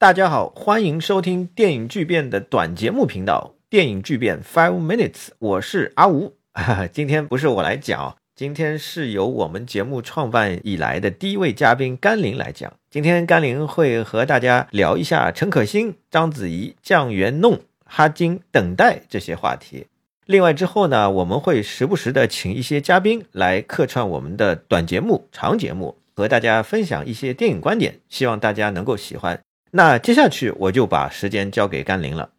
[0.00, 5.10] 大家好，欢迎收听电影巨变的短节目频道《电影巨变 Five Minutes》，
[5.40, 6.34] 我是阿吴。
[6.92, 12.72] 今天不是我来讲，今天是由我们节目创办以来的第一位嘉宾甘霖来讲。
[12.88, 19.88] 今天甘霖会和大家聊一下陈可辛、章子怡、酱园弄、哈金等待这些话题。
[20.26, 29.40] 另外之后呢，我们会时不时的请一些嘉宾来客串我们的短节目、长节目，和大家分享一些电影观点，希望大家能够喜欢。
[29.72, 32.30] 那接下去我就把时间交给甘霖了。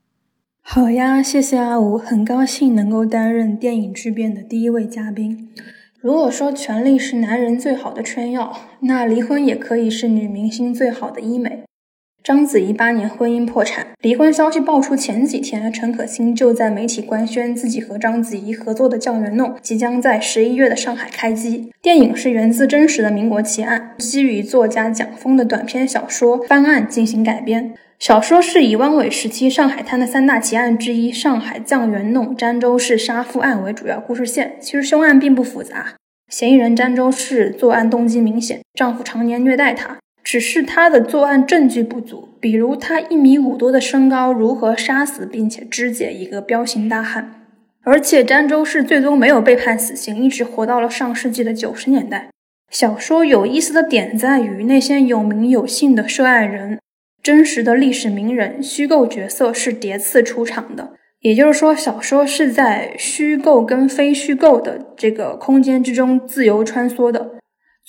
[0.61, 5.49] 好呀，谢谢阿吴，很高兴能够担任电影巨变的第一位嘉宾。
[5.99, 11.63] 如果说权力是男人最好的圈药，那离婚也可以是女明星最好的医美。
[12.21, 21.71] 章子怡八年婚姻破产，离婚消息爆出前几天，陈可辛就在媒体官宣自己和章子怡合作的《酱园弄》即将在十一月的上海开机。
[21.81, 27.73] 电影是源自真实的民国奇案，基于作家蒋峰的短篇小说翻案进行改编。
[27.97, 34.57] 小说是以汪伪时期上海滩的三大奇案之一——上海酱园弄詹州市杀夫案为主要故事线。
[34.59, 35.95] 其实凶案并不复杂，
[36.27, 39.97] 嫌疑人詹州市作案动机明显，丈夫常年虐待她。
[40.31, 47.47] 只是他的作案证据不足，比如他一米五多的身高如何杀死并且肢解一个彪形大汉？
[47.83, 52.29] 而且詹州市最终没有被判死刑，一直活到了上世纪的九十年代。
[52.69, 56.77] 小说有意思的点在于那些有名有姓的涉案人，
[57.23, 60.91] 真实的历史名人，虚构角色是叠次出场的。
[61.21, 67.38] 也就是说，小说是在虚构跟非虚构的这个空间之中自由穿梭的。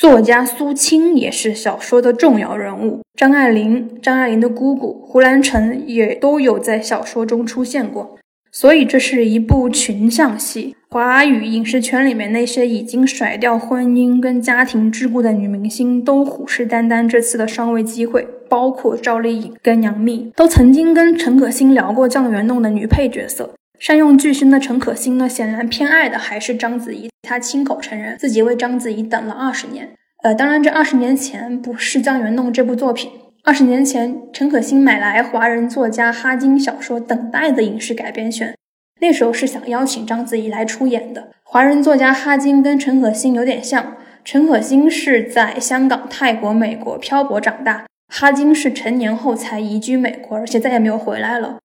[0.01, 8.17] 作家苏青也是小说的重要人物，张爱玲、张爱玲的姑姑胡兰成也都有在小说中出现过，
[8.51, 10.75] 所以这是一部群像戏。
[10.89, 23.51] 华语影视圈里面那些已经甩掉婚姻跟家庭桎梏的女明星都虎视眈眈这次的上位机会，包括赵丽颖跟杨幂都曾经跟陈可辛聊过《酱园弄》的女配角色。
[23.81, 27.09] 善用巨星的陈可辛呢，显然偏爱的还是章子怡。
[27.27, 29.89] 他亲口承认自己为章子怡等了二十年。
[30.23, 33.11] 呃，当然，这二十年前不是《酱园弄》这部作品。
[33.43, 38.55] 二十年前，陈可辛买来华人作家哈金小说《等待》的影视改编权，
[39.01, 41.31] 那时候是想邀请章子怡来出演的。
[41.43, 51.57] 华人作家哈金跟陈可辛有点像，陈可辛是在香港、泰国、美国漂泊长大，哈金是成年后才移居美国，而且再也没有回来了。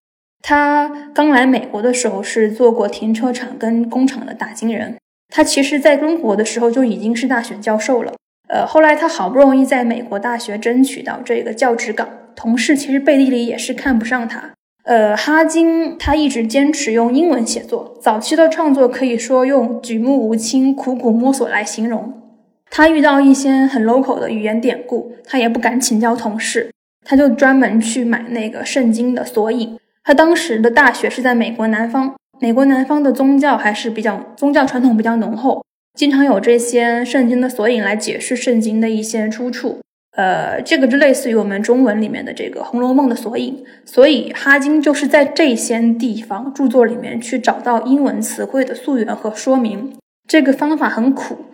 [0.41, 4.97] 他刚来美国的时候是做过停车场跟工厂的打金人，
[5.29, 8.13] 他其实在中国的时候就已经是大学教授了。
[8.47, 14.51] 呃，后来他好不容易在美国大学争取到这个教职岗，同事其实背地里也是看不上他。
[14.83, 22.13] 呃，哈金他一直坚持用英文写作，早期的创作可以说用举目无亲、苦苦摸索来形容。
[22.69, 26.69] 他遇到一些很 local 的语言典故，他也不敢请教同事，
[27.03, 29.75] 他就专门去买那个圣经的索引。
[30.05, 35.65] 他当时的大学是在美国南方，美国南方的宗教还是比较宗教传统比较浓厚。
[35.97, 39.79] 经常有这些圣经的索引来解释圣经的一些出处，
[40.15, 43.63] 呃，这个就类似于我们中文里面的这个《红楼梦》的索引。
[43.83, 49.93] 所以哈金就是在这些地方著作里面去找到英文词汇的溯源和说明。
[50.27, 51.45] 这个方法很苦，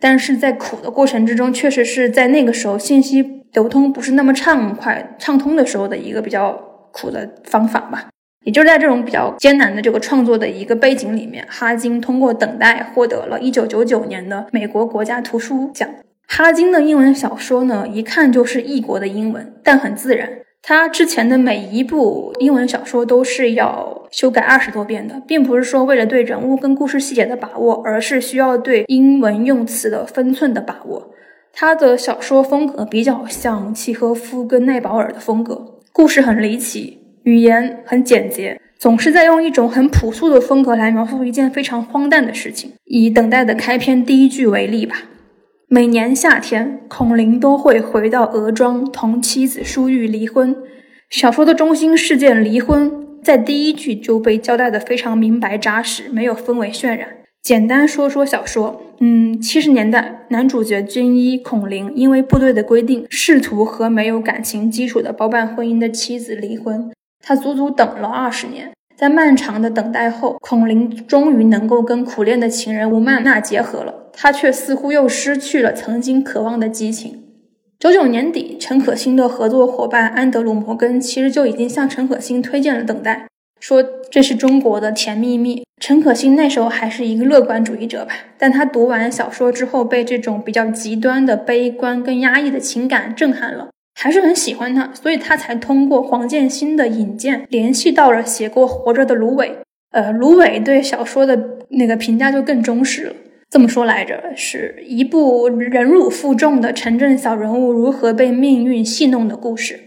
[0.00, 8.08] 但是在苦的过程之中，确实是在那个时候信息流通不是那么畅快、畅通的时候的一个比较苦的方法吧。
[8.44, 15.88] 也就是在这种比较艰难的这个创作的一个背景里面，哈金通过等待获得了一九九九年的美国国家图书奖。
[16.26, 20.30] 哈金的英文小说呢，一看就是异国的英文，但很自然。
[20.62, 31.10] 他之前的每一部英文小说都是要修改二十多遍的，并不是说为了对人物跟故事细节的把握，而是需要对英文用词的分寸的把握。
[31.52, 36.98] 他的小说风格比较像契诃夫跟奈保尔的风格，故事很离奇。
[37.24, 42.72] 语言很简洁，总是在用一种很朴素的风格来描述一件非常荒诞的事情。
[42.84, 45.02] 以《等待》的开篇第一句为例吧：
[45.68, 50.56] 每年夏天，孔林都会回到俄庄同妻子舒玉离婚。
[51.10, 52.90] 小说的中心事件离婚，
[53.22, 57.08] 在第一句就被交代的非常明白扎实，没有氛围渲染。
[57.42, 66.92] 简单说说小说，嗯，七十年代，男主角军医孔林因为部队的规定，试图和没有感情基础的包办婚姻的妻子离婚。
[67.22, 74.10] 他足足等了二十年，在漫长的等待后，孔林终于能够跟苦恋的情人吴曼娜结合了。
[74.12, 77.22] 他却似乎又失去了曾经渴望的激情。
[77.78, 83.14] 九九年底，陈可辛的合作伙伴安德鲁·摩根其实就已经向陈可辛推荐了《等待》，
[83.60, 85.62] 说这是中国的甜蜜蜜。
[85.80, 93.68] 陈可辛那时候还是一个乐观主义者吧，但他读完小说之后，被这种比较极端的悲观跟压抑的情感震撼了。
[93.98, 99.56] 还是很喜欢他，所以他才通过黄建新的引荐联系到了写过《活着》的芦苇。
[99.92, 103.14] 呃，芦苇对小说的那个评价就更忠实了。
[103.50, 109.80] 这么说来着，是一部忍辱负重的城镇小人物如何被命运戏弄的故事。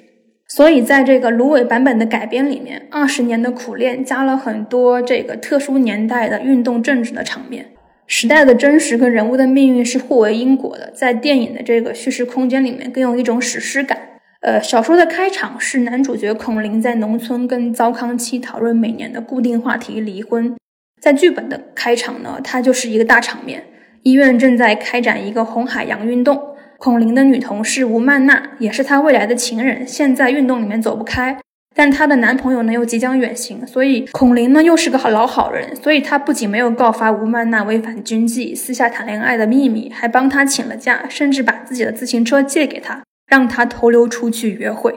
[0.56, 7.72] 所以，在这个芦苇版本的改编里面，二十年的苦练加了很多这个特殊年代的运动政治的场面。
[8.06, 13.98] 时代的真实跟人物的命运是互为因果的，在电影的这个叙事空间里面更有一种史诗感。
[14.42, 20.56] 呃，小说的开场是男主角孔林在农村跟糟糠妻讨论每年的固定话题离婚。
[21.02, 23.64] 在剧本的开场呢，它就是一个大场面，
[24.04, 26.40] 医院正在开展一个红海洋运动，
[26.84, 31.40] 孔林的女同事吴曼娜也是他未来的情人，现在运动里面走不开，
[31.74, 44.94] 但她的男朋友呢又即将远行，所以孔林呢又是个老好人，所以他不仅没有告发吴曼娜违反军纪、私下谈恋爱的秘密，还帮她请了假，甚至把自己的自行车借给她，让她偷溜出去约会。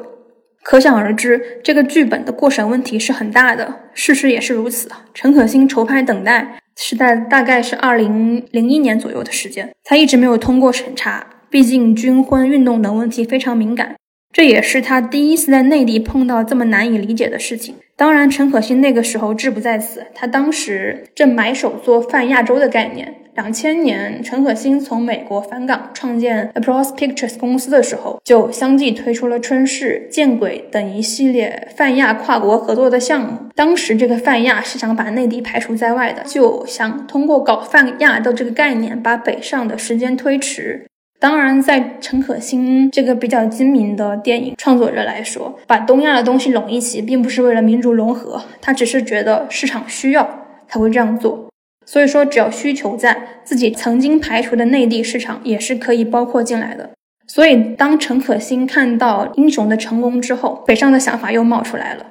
[0.64, 3.72] 可想而知，这个剧本的过审问题是很大的。
[3.94, 4.90] 事实也是如此。
[5.14, 6.42] 陈可辛筹拍《等待》
[6.82, 11.24] 是在大概是二零零一年左右的时间，他一直没有通过审查。
[11.50, 13.96] 毕竟军婚、运动等问题非常敏感，
[14.32, 17.76] 这也是他第一次在内地碰到这么难以理解的事情。
[17.96, 23.14] 当然，陈可辛那个时候志不在此，他当时正埋首做泛亚洲的概念。
[23.34, 33.38] 两千年，陈可辛从美国返港创建 Applause Pictures 公司的时候，就相继推出了《春逝》《见鬼》等一系列泛亚跨国合作的项目。
[33.54, 40.86] 当时这个泛亚是想把内地排除在外的，就想通过搞泛亚的这个概念，把北上的时间推迟。
[41.18, 51.48] 当然，在陈可辛这个比较精明的电影创作者来说，把东亚的东西拢一起，并不是为了民族融合，他只是觉得市场需要才会这样做。
[51.86, 56.90] 所以说，只要需求在，自己曾经排除的内地市场也是可以包括进来的。
[57.26, 62.06] 所以，当陈可辛看到《英雄》的成功之后，北上的想法又冒出来了。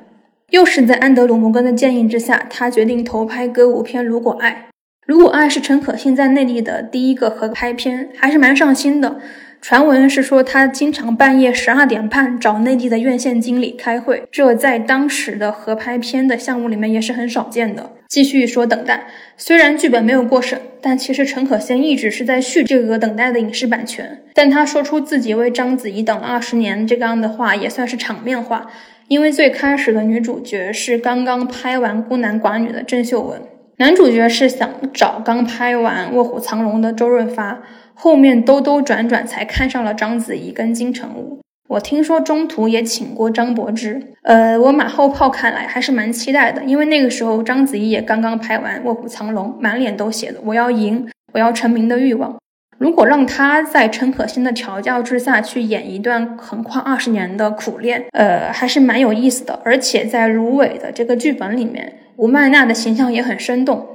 [0.49, 4.51] 又是在安德鲁·摩根的建议之下，他决定投拍歌舞片《如果爱》。
[5.05, 9.19] 《如果爱》是陈可辛在内地的第一个合拍片，还是蛮上心的。
[9.61, 17.91] 传闻是说，他经常半夜十二点半找内地的院线经理开会，这在当时的合拍片的项目里面也是很少见的。
[18.07, 19.05] 继续说，等待
[19.37, 24.23] 虽然剧本没有过审，但其实陈可辛一直是在续这个等待的影视版权。
[24.33, 28.71] 但他说出自己为章子怡等了二十年这个样的话，也算是场面话。
[29.07, 33.39] 因为最开始的女主角是刚刚拍完孤男寡女的郑秀文，
[33.77, 37.61] 男主角是想找刚拍完卧虎藏龙的周润发。
[37.93, 41.39] 后面兜兜转转才看上了章子怡跟金城武。
[41.67, 44.13] 我听说中途也请过张柏芝。
[44.23, 52.37] 呃，我马后炮看来还是蛮期待的，因为那个时候章子怡也刚刚拍完《卧虎藏龙》，满脸都写的我要赢，我要成名的欲望。
[52.77, 59.59] 如果让她在陈可辛的调教之下去演一段横跨二十年的苦练，呃，还是蛮有意思的。
[59.63, 63.85] 而且在芦苇的这个剧本里面，吴曼娜的形象也很生动。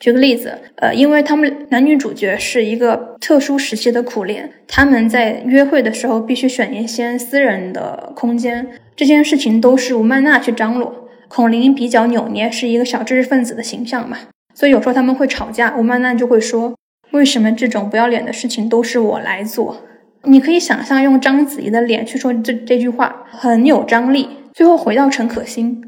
[0.00, 8.66] 举个例子，呃，因为他们男女主角是一个特殊时期的苦恋，他们在约会的时候必须选一些私人的空间，
[8.96, 11.08] 这件事情都是吴曼娜去张罗。
[11.28, 14.18] 孔林比较扭捏，是一个小知识分子的形象嘛，
[14.54, 16.74] 所以有时候他们会吵架，吴曼娜就会说
[17.12, 19.82] ：“为什么这种不要脸的事情都是我来做？”
[20.24, 24.28] 你可以想象用章子怡的脸去说这这句话，很有张力。
[24.52, 25.82] 最后回到陈可辛。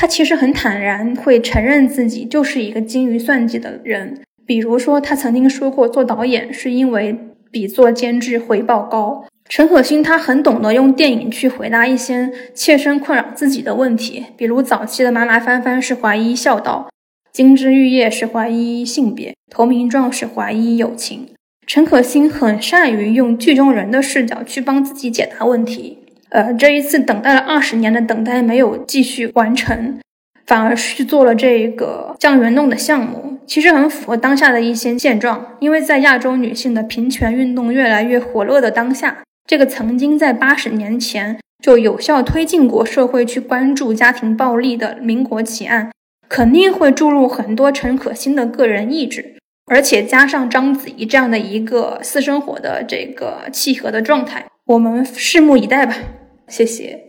[0.00, 4.22] 他其实很坦然，会承认自己就是一个精于算计的人。
[4.46, 7.18] 比如说，他曾经说过，做导演是因为
[7.50, 9.24] 比做监制回报高。
[9.48, 16.88] 陈可辛他很懂得用电影去回答一些切身困扰自己的问题，比如早期的《麻麻翻翻》是怀疑孝道，
[17.36, 21.26] 《金枝玉叶》是怀疑性别，《投名状》是怀疑友情。
[21.66, 25.97] 陈可辛很善于用剧中人的视角去帮自己解答问题。
[26.30, 29.98] 呃，这一次等待了二十年的等待没有继续完成，
[30.46, 35.56] 反而是做了这个降元洞的项目，其实很符合当下的一些现状。
[35.60, 45.90] 因为在亚洲女性的平权运动越来越火热的当下，这个曾经在八十年前就有效推进过社会去关注家庭暴力的民国奇案，
[46.28, 54.44] 肯定会注入很多陈可辛的个人意志，而且加上章子怡这样的一个私生活的这个契合的状态。
[54.68, 55.94] 我们拭目以待吧，
[56.46, 57.07] 谢谢。